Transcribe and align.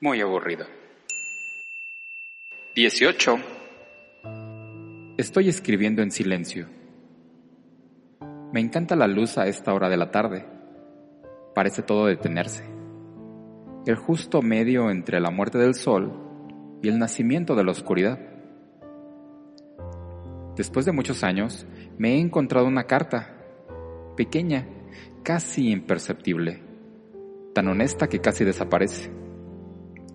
Muy 0.00 0.20
aburrido. 0.20 0.66
18. 2.74 3.36
Estoy 5.16 5.48
escribiendo 5.48 6.02
en 6.02 6.10
silencio. 6.10 6.68
Me 8.52 8.60
encanta 8.60 8.96
la 8.96 9.06
luz 9.06 9.38
a 9.38 9.46
esta 9.46 9.74
hora 9.74 9.88
de 9.88 9.96
la 9.96 10.10
tarde. 10.10 10.46
Parece 11.54 11.82
todo 11.82 12.06
detenerse. 12.06 12.64
El 13.86 13.96
justo 13.96 14.42
medio 14.42 14.90
entre 14.90 15.20
la 15.20 15.30
muerte 15.30 15.58
del 15.58 15.74
sol 15.74 16.12
y 16.82 16.88
el 16.88 16.98
nacimiento 16.98 17.56
de 17.56 17.64
la 17.64 17.72
oscuridad. 17.72 18.20
Después 20.56 20.86
de 20.86 20.92
muchos 20.92 21.24
años, 21.24 21.66
me 21.98 22.14
he 22.14 22.20
encontrado 22.20 22.66
una 22.66 22.84
carta, 22.84 23.34
pequeña, 24.16 24.66
casi 25.22 25.70
imperceptible, 25.70 26.67
tan 27.58 27.66
honesta 27.66 28.06
que 28.06 28.20
casi 28.20 28.44
desaparece. 28.44 29.10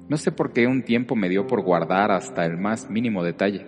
No 0.08 0.16
sé 0.16 0.32
por 0.32 0.54
qué 0.54 0.66
un 0.66 0.84
tiempo 0.86 1.14
me 1.18 1.28
dio 1.28 1.46
por 1.46 1.62
guardar 1.62 2.10
hasta 2.10 2.46
el 2.46 2.58
más 2.58 2.90
mínimo 2.90 3.22
detalle. 3.22 3.68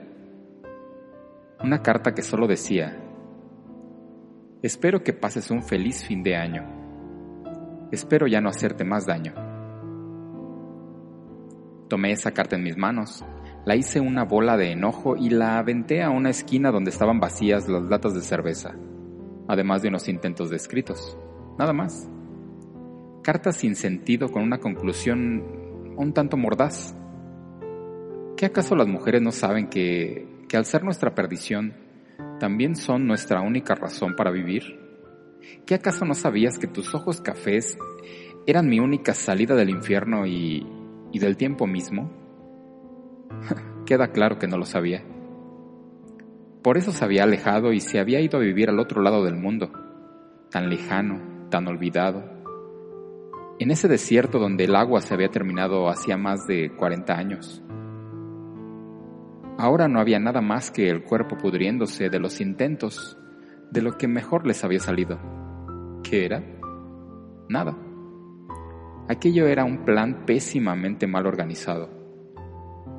Una 1.61 1.81
carta 1.81 2.13
que 2.13 2.21
solo 2.21 2.47
decía, 2.47 2.97
espero 4.61 5.03
que 5.03 5.11
pases 5.11 5.51
un 5.51 5.61
feliz 5.61 6.05
fin 6.05 6.23
de 6.23 6.37
año. 6.37 6.63
Espero 7.91 8.27
ya 8.27 8.39
no 8.39 8.47
hacerte 8.47 8.85
más 8.85 9.05
daño. 9.05 9.33
Tomé 11.89 12.13
esa 12.13 12.31
carta 12.31 12.55
en 12.55 12.63
mis 12.63 12.77
manos, 12.77 13.25
la 13.65 13.75
hice 13.75 13.99
una 13.99 14.23
bola 14.23 14.55
de 14.55 14.71
enojo 14.71 15.17
y 15.17 15.31
la 15.31 15.57
aventé 15.57 16.01
a 16.01 16.11
una 16.11 16.29
esquina 16.29 16.71
donde 16.71 16.91
estaban 16.91 17.19
vacías 17.19 17.67
las 17.67 17.83
latas 17.83 18.13
de 18.13 18.21
cerveza, 18.21 18.73
además 19.49 19.81
de 19.81 19.89
unos 19.89 20.07
intentos 20.07 20.49
de 20.49 20.55
escritos. 20.55 21.17
Nada 21.59 21.73
más. 21.73 22.09
Cartas 23.25 23.55
sin 23.55 23.75
sentido 23.75 24.29
con 24.29 24.43
una 24.43 24.59
conclusión 24.59 25.41
un 25.97 26.13
tanto 26.13 26.37
mordaz. 26.37 26.95
¿Qué 28.37 28.45
acaso 28.45 28.75
las 28.75 28.87
mujeres 28.87 29.19
no 29.23 29.31
saben 29.31 29.67
que, 29.67 30.27
que 30.47 30.57
al 30.57 30.65
ser 30.65 30.83
nuestra 30.83 31.15
perdición, 31.15 31.73
también 32.39 32.75
son 32.75 33.07
nuestra 33.07 33.41
única 33.41 33.73
razón 33.73 34.15
para 34.15 34.29
vivir? 34.29 34.79
¿Qué 35.65 35.73
acaso 35.73 36.05
no 36.05 36.13
sabías 36.13 36.59
que 36.59 36.67
tus 36.67 36.93
ojos 36.93 37.19
cafés 37.19 37.75
eran 38.45 38.69
mi 38.69 38.79
única 38.79 39.15
salida 39.15 39.55
del 39.55 39.71
infierno 39.71 40.27
y, 40.27 40.63
y 41.11 41.17
del 41.17 41.35
tiempo 41.35 41.65
mismo? 41.65 42.11
Queda 43.87 44.09
claro 44.09 44.37
que 44.37 44.47
no 44.47 44.59
lo 44.59 44.65
sabía. 44.65 45.03
Por 46.61 46.77
eso 46.77 46.91
se 46.91 47.03
había 47.03 47.23
alejado 47.23 47.73
y 47.73 47.79
se 47.79 47.99
había 47.99 48.21
ido 48.21 48.37
a 48.37 48.43
vivir 48.43 48.69
al 48.69 48.79
otro 48.79 49.01
lado 49.01 49.25
del 49.25 49.35
mundo, 49.35 49.71
tan 50.51 50.69
lejano, 50.69 51.47
tan 51.49 51.67
olvidado, 51.67 52.34
en 53.59 53.71
ese 53.71 53.87
desierto 53.87 54.39
donde 54.39 54.65
el 54.65 54.75
agua 54.75 55.01
se 55.01 55.13
había 55.13 55.29
terminado 55.29 55.89
hacía 55.89 56.17
más 56.17 56.45
de 56.45 56.71
40 56.75 57.13
años. 57.13 57.63
Ahora 59.57 59.87
no 59.87 59.99
había 59.99 60.19
nada 60.19 60.41
más 60.41 60.71
que 60.71 60.89
el 60.89 61.03
cuerpo 61.03 61.37
pudriéndose 61.37 62.09
de 62.09 62.19
los 62.19 62.41
intentos 62.41 63.17
de 63.71 63.81
lo 63.81 63.97
que 63.97 64.07
mejor 64.07 64.45
les 64.45 64.63
había 64.63 64.79
salido. 64.79 65.17
¿Qué 66.03 66.25
era? 66.25 66.43
Nada. 67.47 67.77
Aquello 69.07 69.47
era 69.47 69.63
un 69.63 69.85
plan 69.85 70.25
pésimamente 70.25 71.07
mal 71.07 71.25
organizado, 71.25 71.89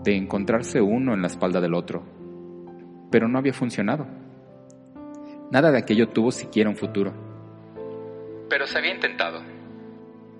de 0.04 0.16
encontrarse 0.16 0.80
uno 0.80 1.14
en 1.14 1.20
la 1.20 1.26
espalda 1.26 1.60
del 1.60 1.74
otro, 1.74 2.04
pero 3.10 3.28
no 3.28 3.38
había 3.38 3.52
funcionado. 3.52 4.06
Nada 5.50 5.70
de 5.70 5.78
aquello 5.78 6.08
tuvo 6.08 6.30
siquiera 6.30 6.70
un 6.70 6.76
futuro. 6.76 7.12
Pero 8.48 8.66
se 8.66 8.78
había 8.78 8.94
intentado. 8.94 9.55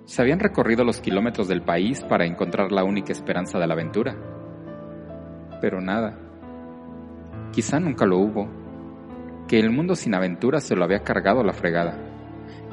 Se 0.07 0.21
habían 0.21 0.39
recorrido 0.39 0.85
los 0.85 1.01
kilómetros 1.01 1.49
del 1.49 1.61
país 1.61 2.01
para 2.01 2.25
encontrar 2.25 2.71
la 2.71 2.85
única 2.85 3.11
esperanza 3.11 3.59
de 3.59 3.67
la 3.67 3.73
aventura. 3.73 4.15
Pero 5.59 5.81
nada. 5.81 6.17
Quizá 7.51 7.81
nunca 7.81 8.05
lo 8.05 8.17
hubo. 8.17 8.47
Que 9.49 9.59
el 9.59 9.69
mundo 9.69 9.97
sin 9.97 10.15
aventura 10.15 10.61
se 10.61 10.77
lo 10.77 10.85
había 10.85 11.03
cargado 11.03 11.43
la 11.43 11.51
fregada. 11.51 11.99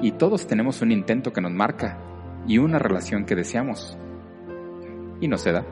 Y 0.01 0.13
todos 0.13 0.47
tenemos 0.47 0.81
un 0.81 0.93
intento 0.93 1.33
que 1.33 1.41
nos 1.41 1.51
marca 1.51 1.99
y 2.47 2.59
una 2.59 2.79
relación 2.79 3.25
que 3.25 3.35
deseamos. 3.35 3.99
Y 5.21 5.27
no 5.27 5.37
se 5.37 5.51
da. 5.51 5.67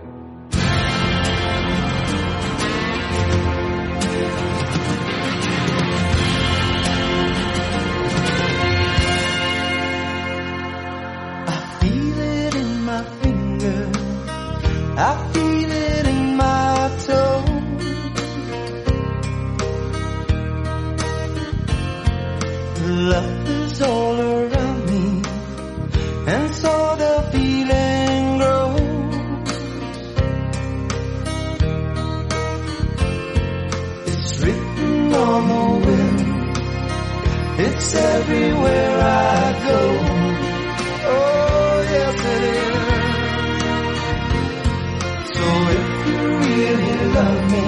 of 47.28 47.50
me. 47.53 47.65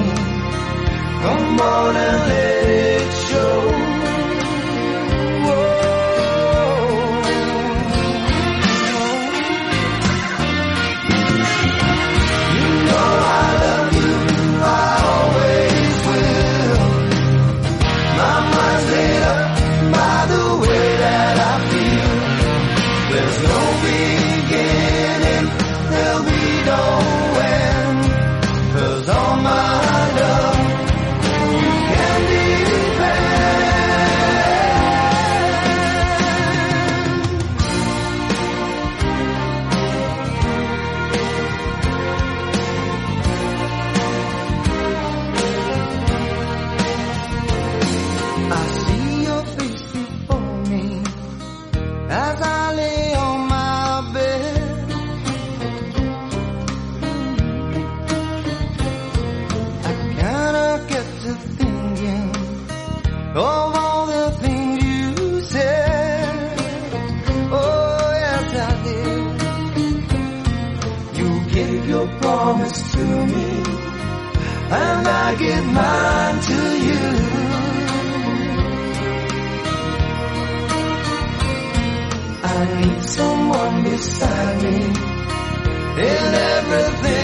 Come 1.23 1.61
on 1.61 1.97
and 1.97 2.29
live. 2.29 2.74
Need 82.81 83.03
someone 83.03 83.83
beside 83.85 84.63
me. 84.63 84.77
In 85.97 86.35
everything 86.53 87.24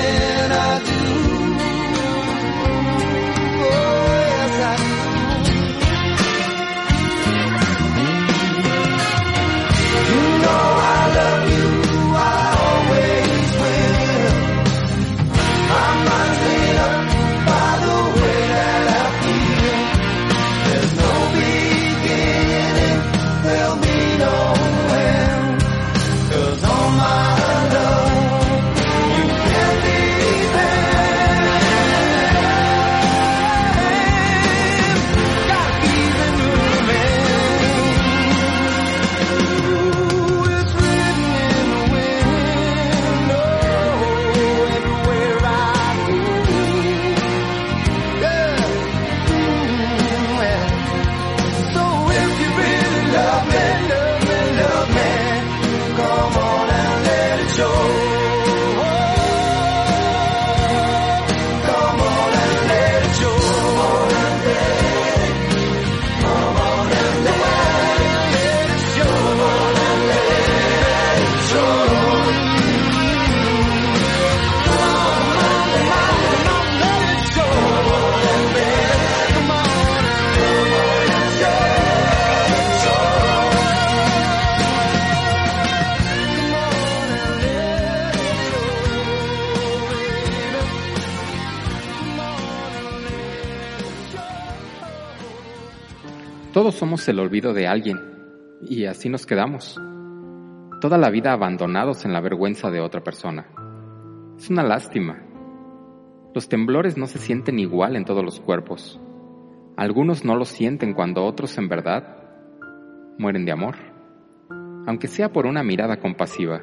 Todos 96.71 96.79
somos 96.79 97.09
el 97.09 97.19
olvido 97.19 97.53
de 97.53 97.67
alguien, 97.67 97.99
y 98.63 98.85
así 98.85 99.09
nos 99.09 99.27
quedamos. 99.27 99.77
Toda 100.81 100.99
la 100.99 101.11
vida 101.11 101.33
abandonados 101.33 102.05
en 102.05 102.13
la 102.13 102.21
vergüenza 102.21 102.71
de 102.71 102.79
otra 102.81 103.03
persona. 103.03 103.49
Es 104.39 104.49
una 104.51 104.63
lástima. 104.63 105.21
Los 106.33 106.49
temblores 106.49 106.97
no 106.97 107.09
se 107.09 107.19
sienten 107.19 107.59
igual 107.59 107.97
en 107.97 108.05
todos 108.05 108.25
los 108.25 108.39
cuerpos. 108.39 109.01
Algunos 109.77 110.25
no 110.25 110.37
lo 110.37 110.45
sienten 110.45 110.95
cuando 110.95 111.25
otros 111.25 111.59
en 111.59 111.69
verdad 111.69 112.05
mueren 113.19 113.45
de 113.45 113.51
amor, 113.51 113.75
aunque 114.87 115.09
sea 115.09 115.33
por 115.33 115.47
una 115.47 115.65
mirada 115.65 115.97
compasiva. 115.99 116.61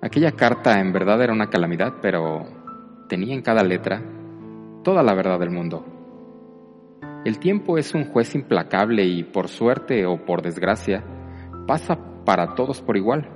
Aquella 0.00 0.30
carta 0.30 0.78
en 0.78 0.92
verdad 0.92 1.20
era 1.20 1.32
una 1.32 1.50
calamidad, 1.50 1.94
pero 2.00 2.46
tenía 3.08 3.34
en 3.34 3.42
cada 3.42 3.64
letra 3.64 4.00
toda 4.84 5.02
la 5.02 5.14
verdad 5.14 5.40
del 5.40 5.50
mundo. 5.50 5.99
El 7.22 7.38
tiempo 7.38 7.76
es 7.76 7.94
un 7.94 8.04
juez 8.04 8.34
implacable 8.34 9.04
y 9.04 9.24
por 9.24 9.48
suerte 9.48 10.06
o 10.06 10.24
por 10.24 10.40
desgracia 10.40 11.04
pasa 11.66 11.98
para 12.24 12.54
todos 12.54 12.80
por 12.80 12.96
igual, 12.96 13.28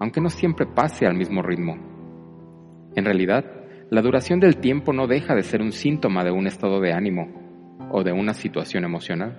aunque 0.00 0.22
no 0.22 0.30
siempre 0.30 0.66
pase 0.66 1.06
al 1.06 1.14
mismo 1.14 1.42
ritmo. 1.42 1.76
En 2.96 3.04
realidad, 3.04 3.44
la 3.90 4.00
duración 4.00 4.40
del 4.40 4.56
tiempo 4.56 4.94
no 4.94 5.06
deja 5.06 5.34
de 5.34 5.42
ser 5.42 5.60
un 5.60 5.72
síntoma 5.72 6.24
de 6.24 6.30
un 6.30 6.46
estado 6.46 6.80
de 6.80 6.94
ánimo 6.94 7.76
o 7.90 8.02
de 8.02 8.12
una 8.12 8.32
situación 8.32 8.84
emocional. 8.84 9.38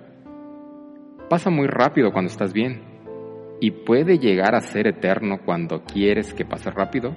Pasa 1.28 1.50
muy 1.50 1.66
rápido 1.66 2.12
cuando 2.12 2.30
estás 2.30 2.52
bien 2.52 2.82
y 3.60 3.72
puede 3.72 4.18
llegar 4.18 4.54
a 4.54 4.60
ser 4.60 4.86
eterno 4.86 5.40
cuando 5.44 5.82
quieres 5.82 6.32
que 6.34 6.44
pase 6.44 6.70
rápido 6.70 7.16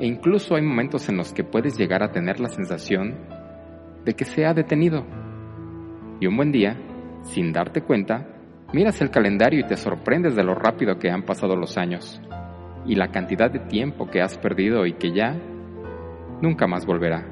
e 0.00 0.06
incluso 0.06 0.54
hay 0.54 0.62
momentos 0.62 1.08
en 1.10 1.18
los 1.18 1.34
que 1.34 1.44
puedes 1.44 1.76
llegar 1.76 2.02
a 2.02 2.12
tener 2.12 2.40
la 2.40 2.48
sensación 2.48 3.14
de 4.06 4.14
que 4.14 4.24
se 4.24 4.46
ha 4.46 4.54
detenido. 4.54 5.04
Y 6.20 6.26
un 6.26 6.36
buen 6.36 6.52
día, 6.52 6.76
sin 7.22 7.52
darte 7.52 7.82
cuenta, 7.82 8.26
miras 8.72 9.00
el 9.00 9.10
calendario 9.10 9.60
y 9.60 9.66
te 9.66 9.76
sorprendes 9.76 10.34
de 10.34 10.44
lo 10.44 10.54
rápido 10.54 10.98
que 10.98 11.10
han 11.10 11.24
pasado 11.24 11.56
los 11.56 11.76
años 11.76 12.20
y 12.86 12.94
la 12.94 13.08
cantidad 13.08 13.50
de 13.50 13.58
tiempo 13.58 14.08
que 14.08 14.22
has 14.22 14.38
perdido 14.38 14.86
y 14.86 14.94
que 14.94 15.12
ya 15.12 15.36
nunca 16.40 16.66
más 16.66 16.86
volverá. 16.86 17.26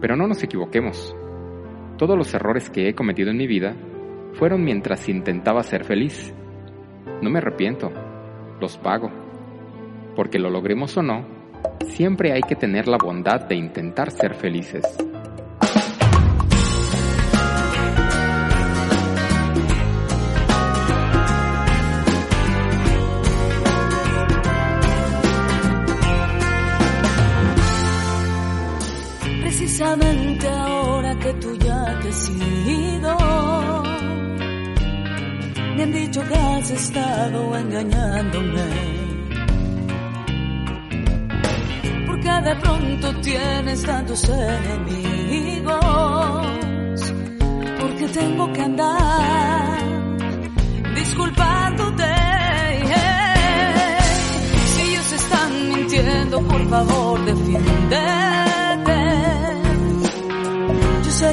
Pero 0.00 0.16
no 0.16 0.26
nos 0.26 0.42
equivoquemos. 0.42 1.16
Todos 1.96 2.16
los 2.16 2.34
errores 2.34 2.68
que 2.68 2.88
he 2.88 2.94
cometido 2.94 3.30
en 3.30 3.38
mi 3.38 3.46
vida 3.46 3.74
fueron 4.34 4.64
mientras 4.64 5.08
intentaba 5.08 5.62
ser 5.62 5.84
feliz. 5.84 6.34
No 7.22 7.30
me 7.30 7.38
arrepiento, 7.38 7.90
los 8.60 8.76
pago. 8.76 9.10
Porque 10.14 10.38
lo 10.38 10.50
logremos 10.50 10.96
o 10.96 11.02
no, 11.02 11.26
siempre 11.86 12.32
hay 12.32 12.42
que 12.42 12.56
tener 12.56 12.88
la 12.88 12.98
bondad 12.98 13.46
de 13.48 13.54
intentar 13.54 14.10
ser 14.10 14.34
felices. 14.34 14.84
Precisamente 29.78 30.48
ahora 30.48 31.14
que 31.18 31.34
tú 31.34 31.54
ya 31.58 31.98
te 32.00 32.08
has 32.08 32.30
ido, 32.30 33.18
me 35.76 35.82
han 35.82 35.92
dicho 35.92 36.26
que 36.26 36.34
has 36.34 36.70
estado 36.70 37.56
engañándome. 37.58 38.64
Porque 42.06 42.30
de 42.48 42.56
pronto 42.56 43.20
tienes 43.20 43.82
tantos 43.82 44.26
enemigos, 44.30 45.76
porque 47.78 48.08
tengo 48.14 48.50
que 48.54 48.62
andar 48.62 49.78
disculpándote. 50.94 52.14
Si 54.68 54.82
ellos 54.88 55.12
están 55.12 55.68
mintiendo, 55.68 56.40
por 56.48 56.66
favor, 56.66 57.22
defiéndete. 57.26 57.35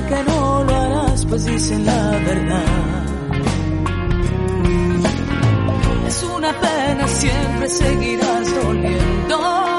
Que 0.01 0.23
no 0.23 0.63
lo 0.63 0.75
harás, 0.75 1.25
pues 1.25 1.45
dicen 1.45 1.85
la 1.85 2.11
verdad. 2.11 3.05
Es 6.07 6.23
una 6.23 6.51
pena, 6.59 7.07
siempre 7.07 7.69
seguirás 7.69 8.55
doliéndome. 8.55 9.72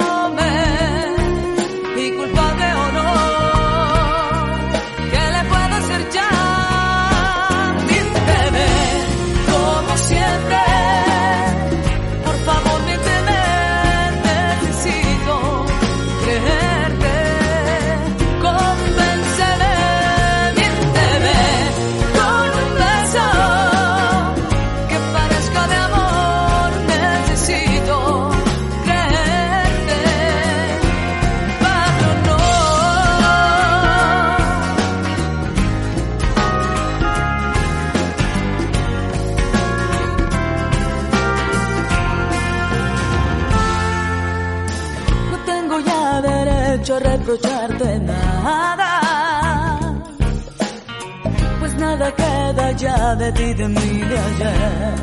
de 53.25 53.33
ti, 53.33 53.55
de 53.55 53.69
mí, 53.69 54.01
de 54.11 54.19
ayer. 54.19 54.95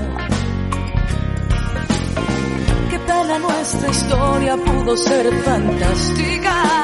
Qué 2.90 3.00
pena 3.00 3.40
nuestra 3.40 3.90
historia 3.90 4.58
pudo 4.58 4.98
ser 4.98 5.34
fantástica. 5.44 6.81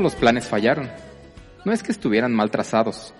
Los 0.00 0.14
planes 0.14 0.46
fallaron. 0.46 0.90
No 1.64 1.72
es 1.72 1.82
que 1.82 1.90
estuvieran 1.90 2.34
mal 2.34 2.50
trazados. 2.50 3.14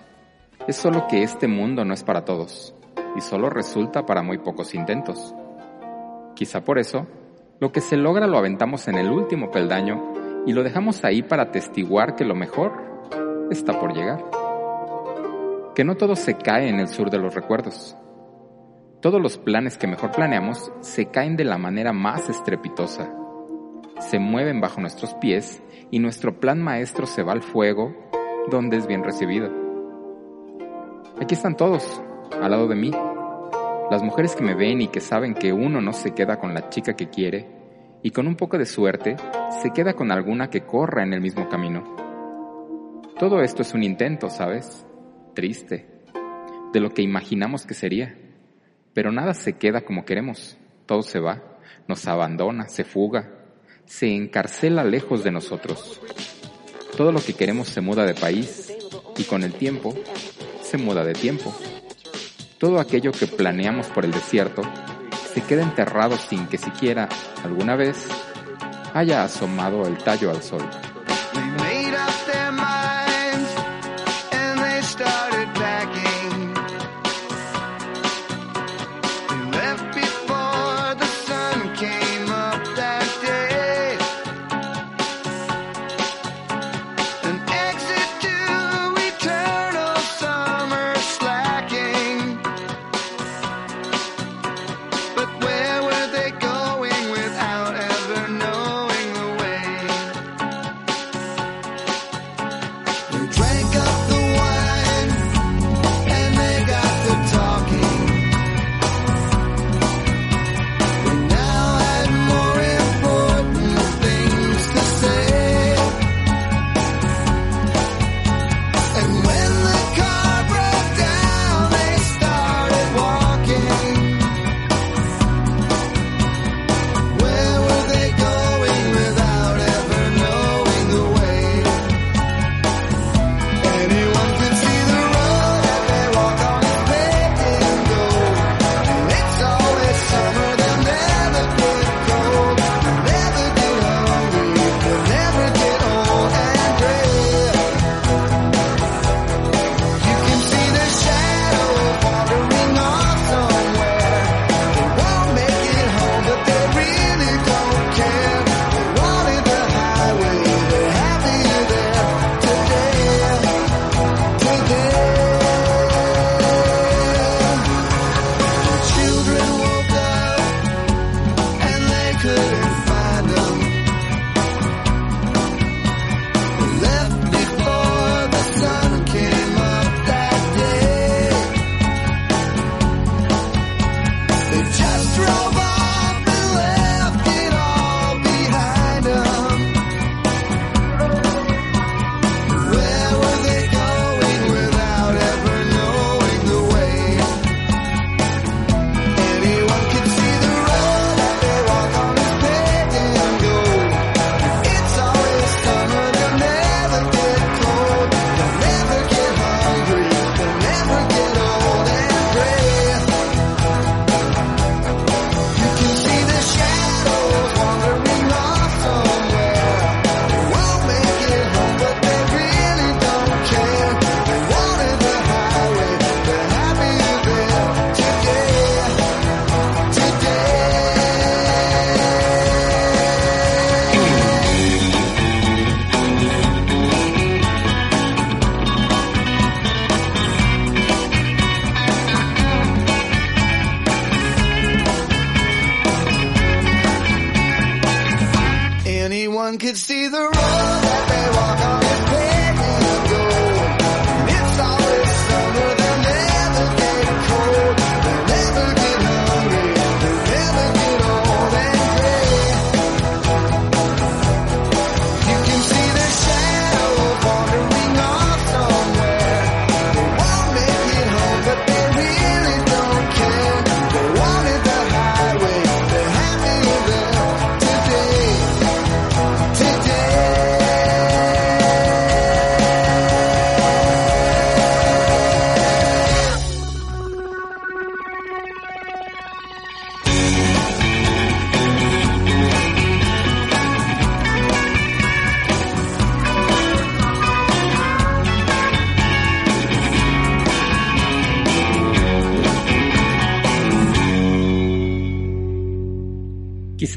Es 0.67 0.75
solo 0.75 1.07
que 1.07 1.23
este 1.23 1.47
mundo 1.47 1.83
no 1.83 1.93
es 1.93 2.03
para 2.03 2.23
todos. 2.23 2.75
Y 3.15 3.21
solo 3.21 3.49
resulta 3.49 4.05
para 4.05 4.21
muy 4.21 4.37
pocos 4.37 4.75
intentos. 4.75 5.33
Quizá 6.35 6.63
por 6.63 6.77
eso, 6.77 7.07
lo 7.59 7.71
que 7.71 7.81
se 7.81 7.97
logra 7.97 8.27
lo 8.27 8.37
aventamos 8.37 8.87
en 8.87 8.95
el 8.95 9.09
último 9.09 9.49
peldaño 9.49 10.13
y 10.45 10.53
lo 10.53 10.63
dejamos 10.63 11.03
ahí 11.03 11.23
para 11.23 11.43
atestiguar 11.43 12.15
que 12.15 12.25
lo 12.25 12.35
mejor 12.35 12.71
está 13.49 13.79
por 13.79 13.93
llegar. 13.93 14.23
Que 15.73 15.83
no 15.83 15.97
todo 15.97 16.15
se 16.15 16.35
cae 16.35 16.69
en 16.69 16.79
el 16.79 16.89
sur 16.89 17.09
de 17.09 17.17
los 17.17 17.33
recuerdos. 17.33 17.97
Todos 19.01 19.19
los 19.19 19.39
planes 19.39 19.79
que 19.79 19.87
mejor 19.87 20.11
planeamos 20.11 20.71
se 20.81 21.07
caen 21.07 21.37
de 21.37 21.43
la 21.43 21.57
manera 21.57 21.91
más 21.91 22.29
estrepitosa. 22.29 23.11
Se 23.99 24.19
mueven 24.19 24.61
bajo 24.61 24.81
nuestros 24.81 25.13
pies 25.15 25.61
y 25.91 25.99
nuestro 25.99 26.39
plan 26.39 26.61
maestro 26.61 27.05
se 27.05 27.23
va 27.23 27.33
al 27.33 27.41
fuego 27.41 27.95
donde 28.49 28.77
es 28.77 28.87
bien 28.87 29.03
recibido. 29.03 29.51
Aquí 31.19 31.33
están 31.33 31.57
todos, 31.57 32.01
al 32.41 32.51
lado 32.51 32.67
de 32.67 32.75
mí. 32.75 32.91
Las 33.89 34.03
mujeres 34.03 34.35
que 34.35 34.43
me 34.43 34.53
ven 34.53 34.81
y 34.81 34.87
que 34.87 34.99
saben 34.99 35.33
que 35.33 35.53
uno 35.53 35.81
no 35.81 35.93
se 35.93 36.11
queda 36.11 36.39
con 36.39 36.53
la 36.53 36.69
chica 36.69 36.95
que 36.95 37.09
quiere 37.09 37.47
y 38.03 38.11
con 38.11 38.27
un 38.27 38.35
poco 38.35 38.57
de 38.57 38.65
suerte 38.65 39.15
se 39.61 39.71
queda 39.71 39.93
con 39.93 40.11
alguna 40.11 40.49
que 40.49 40.61
corra 40.61 41.03
en 41.03 41.13
el 41.13 41.21
mismo 41.21 41.49
camino. 41.49 41.95
Todo 43.17 43.41
esto 43.41 43.63
es 43.63 43.73
un 43.73 43.83
intento, 43.83 44.29
¿sabes? 44.29 44.85
Triste, 45.33 45.87
de 46.71 46.79
lo 46.79 46.91
que 46.91 47.01
imaginamos 47.01 47.65
que 47.65 47.73
sería. 47.73 48.15
Pero 48.93 49.11
nada 49.11 49.33
se 49.33 49.53
queda 49.53 49.81
como 49.81 50.05
queremos, 50.05 50.57
todo 50.85 51.01
se 51.01 51.19
va, 51.19 51.41
nos 51.87 52.07
abandona, 52.07 52.67
se 52.67 52.83
fuga, 52.83 53.36
se 53.87 54.13
encarcela 54.13 54.83
lejos 54.83 55.23
de 55.23 55.31
nosotros. 55.31 55.99
Todo 56.95 57.11
lo 57.11 57.21
que 57.21 57.33
queremos 57.33 57.69
se 57.69 57.81
muda 57.81 58.05
de 58.05 58.13
país 58.13 58.71
y 59.17 59.23
con 59.23 59.43
el 59.43 59.53
tiempo 59.53 59.95
se 60.61 60.77
muda 60.77 61.03
de 61.03 61.13
tiempo. 61.13 61.55
Todo 62.57 62.79
aquello 62.79 63.11
que 63.11 63.27
planeamos 63.27 63.87
por 63.87 64.05
el 64.05 64.11
desierto 64.11 64.61
se 65.33 65.41
queda 65.41 65.63
enterrado 65.63 66.17
sin 66.17 66.47
que 66.47 66.57
siquiera 66.57 67.07
alguna 67.43 67.75
vez 67.75 68.07
haya 68.93 69.23
asomado 69.23 69.85
el 69.85 69.97
tallo 69.97 70.31
al 70.31 70.41
sol. 70.41 70.67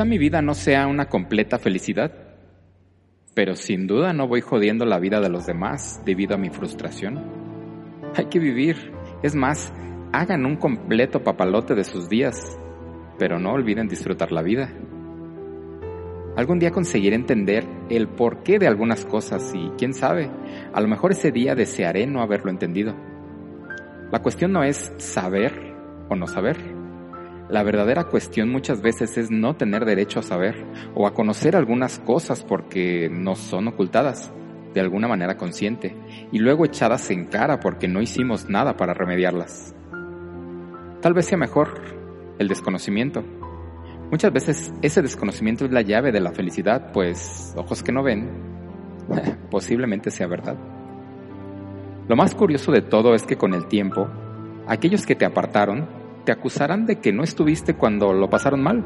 Quizá 0.00 0.08
mi 0.08 0.16
vida 0.16 0.40
no 0.40 0.54
sea 0.54 0.86
una 0.86 1.10
completa 1.10 1.58
felicidad, 1.58 2.10
pero 3.34 3.54
sin 3.54 3.86
duda 3.86 4.14
no 4.14 4.26
voy 4.26 4.40
jodiendo 4.40 4.86
la 4.86 4.98
vida 4.98 5.20
de 5.20 5.28
los 5.28 5.44
demás 5.44 6.00
debido 6.06 6.34
a 6.34 6.38
mi 6.38 6.48
frustración. 6.48 7.22
Hay 8.16 8.24
que 8.30 8.38
vivir. 8.38 8.92
Es 9.22 9.34
más, 9.34 9.74
hagan 10.10 10.46
un 10.46 10.56
completo 10.56 11.22
papalote 11.22 11.74
de 11.74 11.84
sus 11.84 12.08
días, 12.08 12.58
pero 13.18 13.38
no 13.38 13.52
olviden 13.52 13.88
disfrutar 13.88 14.32
la 14.32 14.40
vida. 14.40 14.72
Algún 16.34 16.58
día 16.58 16.70
conseguiré 16.70 17.14
entender 17.14 17.68
el 17.90 18.08
porqué 18.08 18.58
de 18.58 18.68
algunas 18.68 19.04
cosas 19.04 19.52
y 19.54 19.68
quién 19.76 19.92
sabe, 19.92 20.30
a 20.72 20.80
lo 20.80 20.88
mejor 20.88 21.12
ese 21.12 21.30
día 21.30 21.54
desearé 21.54 22.06
no 22.06 22.22
haberlo 22.22 22.50
entendido. 22.50 22.96
La 24.10 24.22
cuestión 24.22 24.50
no 24.50 24.64
es 24.64 24.94
saber 24.96 25.74
o 26.08 26.16
no 26.16 26.26
saber. 26.26 26.79
La 27.50 27.64
verdadera 27.64 28.04
cuestión 28.04 28.48
muchas 28.48 28.80
veces 28.80 29.18
es 29.18 29.28
no 29.32 29.56
tener 29.56 29.84
derecho 29.84 30.20
a 30.20 30.22
saber 30.22 30.64
o 30.94 31.08
a 31.08 31.14
conocer 31.14 31.56
algunas 31.56 31.98
cosas 31.98 32.44
porque 32.44 33.08
nos 33.10 33.40
son 33.40 33.66
ocultadas 33.66 34.32
de 34.72 34.80
alguna 34.80 35.08
manera 35.08 35.36
consciente 35.36 35.96
y 36.30 36.38
luego 36.38 36.64
echadas 36.64 37.10
en 37.10 37.26
cara 37.26 37.58
porque 37.58 37.88
no 37.88 38.00
hicimos 38.00 38.48
nada 38.48 38.76
para 38.76 38.94
remediarlas. 38.94 39.74
Tal 41.00 41.12
vez 41.12 41.26
sea 41.26 41.38
mejor 41.38 41.80
el 42.38 42.46
desconocimiento. 42.46 43.24
Muchas 44.12 44.32
veces 44.32 44.72
ese 44.80 45.02
desconocimiento 45.02 45.64
es 45.64 45.72
la 45.72 45.82
llave 45.82 46.12
de 46.12 46.20
la 46.20 46.30
felicidad, 46.30 46.92
pues 46.92 47.52
ojos 47.56 47.82
que 47.82 47.90
no 47.90 48.04
ven, 48.04 48.30
posiblemente 49.50 50.12
sea 50.12 50.28
verdad. 50.28 50.56
Lo 52.06 52.14
más 52.14 52.32
curioso 52.36 52.70
de 52.70 52.82
todo 52.82 53.12
es 53.14 53.24
que 53.24 53.36
con 53.36 53.54
el 53.54 53.66
tiempo, 53.66 54.08
aquellos 54.68 55.04
que 55.04 55.16
te 55.16 55.24
apartaron 55.24 55.99
te 56.24 56.32
acusarán 56.32 56.86
de 56.86 57.00
que 57.00 57.12
no 57.12 57.22
estuviste 57.22 57.74
cuando 57.74 58.12
lo 58.12 58.30
pasaron 58.30 58.62
mal 58.62 58.84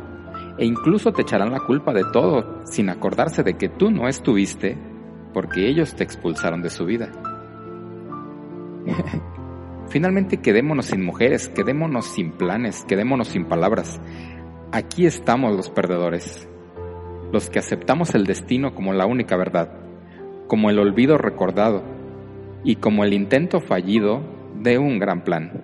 e 0.58 0.64
incluso 0.64 1.12
te 1.12 1.22
echarán 1.22 1.52
la 1.52 1.60
culpa 1.60 1.92
de 1.92 2.04
todo 2.12 2.62
sin 2.64 2.88
acordarse 2.88 3.42
de 3.42 3.54
que 3.54 3.68
tú 3.68 3.90
no 3.90 4.08
estuviste 4.08 4.78
porque 5.32 5.68
ellos 5.68 5.94
te 5.94 6.04
expulsaron 6.04 6.62
de 6.62 6.70
su 6.70 6.86
vida. 6.86 7.10
Finalmente 9.88 10.38
quedémonos 10.38 10.86
sin 10.86 11.04
mujeres, 11.04 11.48
quedémonos 11.48 12.06
sin 12.06 12.32
planes, 12.32 12.84
quedémonos 12.86 13.28
sin 13.28 13.44
palabras. 13.46 14.00
Aquí 14.72 15.06
estamos 15.06 15.54
los 15.54 15.70
perdedores, 15.70 16.48
los 17.32 17.50
que 17.50 17.58
aceptamos 17.58 18.14
el 18.14 18.24
destino 18.24 18.74
como 18.74 18.92
la 18.92 19.06
única 19.06 19.36
verdad, 19.36 19.70
como 20.46 20.70
el 20.70 20.78
olvido 20.78 21.18
recordado 21.18 21.82
y 22.64 22.76
como 22.76 23.04
el 23.04 23.12
intento 23.12 23.60
fallido 23.60 24.22
de 24.60 24.78
un 24.78 24.98
gran 24.98 25.22
plan. 25.22 25.63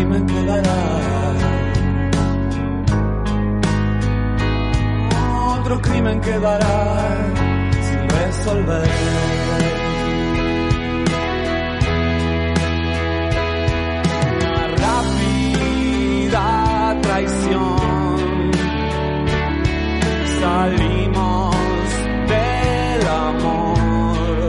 Crimen 0.00 0.26
quedará. 0.26 0.80
otro 5.58 5.82
crimen 5.82 6.20
quedará 6.20 6.78
sin 7.86 8.08
resolver. 8.08 8.88
Una 14.36 14.68
rápida 14.84 16.46
traición. 17.02 18.50
Salimos 20.40 21.56
del 22.32 23.02
amor. 23.28 24.48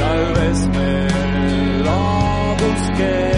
Tal 0.00 0.22
vez 0.34 0.58
me 0.68 0.92
lo 1.84 2.00
busqué. 2.62 3.31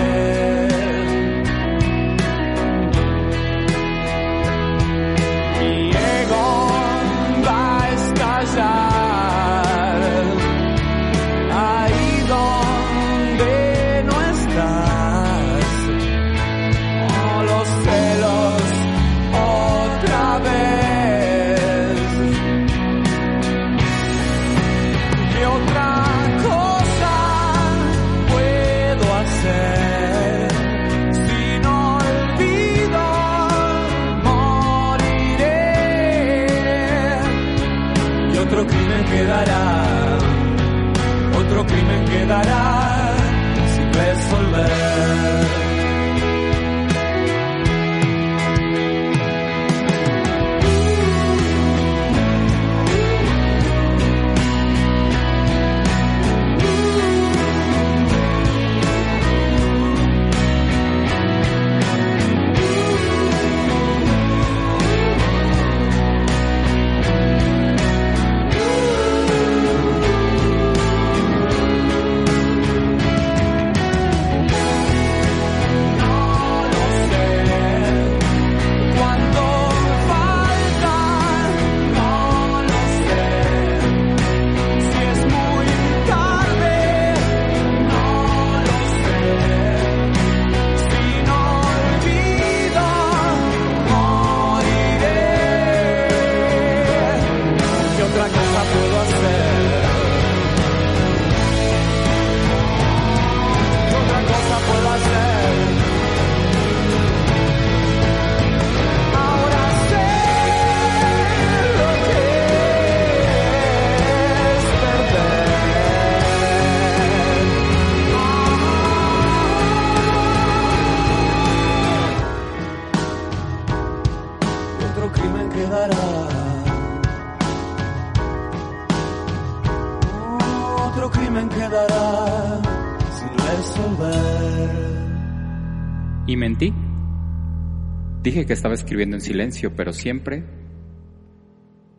Dije 138.24 138.46
que 138.46 138.54
estaba 138.54 138.72
escribiendo 138.72 139.16
en 139.16 139.20
silencio, 139.20 139.76
pero 139.76 139.92
siempre, 139.92 140.44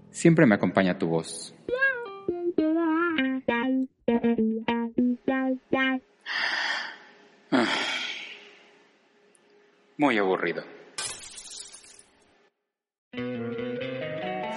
siempre 0.10 0.48
me 0.48 0.56
acompaña 0.56 0.98
tu 0.98 1.06
voz. 1.06 1.54
Ah. 7.52 7.68
Muy 10.00 10.18
aburrido. 10.18 10.64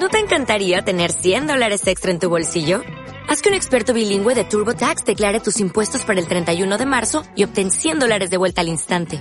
¿No 0.01 0.09
te 0.09 0.21
encantaría 0.21 0.81
tener 0.81 1.13
100 1.13 1.47
dólares 1.49 1.87
extra 1.87 2.11
en 2.11 2.19
tu 2.19 2.31
bolsillo? 2.31 2.81
Haz 3.29 3.43
que 3.43 3.51
un 3.51 3.55
experto 3.55 3.93
bilingüe 3.93 4.35
de 4.35 4.45
TurboTax 4.45 5.05
declare 5.05 5.41
tus 5.41 5.61
impuestos 5.61 6.03
para 6.07 6.19
el 6.19 6.27
31 6.27 6.79
de 6.79 6.87
marzo 6.87 7.25
y 7.37 7.45
obtén 7.45 7.71
100 7.71 7.99
dólares 7.99 8.31
de 8.31 8.39
vuelta 8.39 8.63
al 8.63 8.69
instante. 8.69 9.21